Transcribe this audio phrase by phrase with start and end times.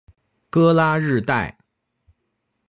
[0.49, 1.55] 戈拉日代。